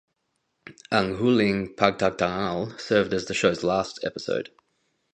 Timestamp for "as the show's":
3.13-3.63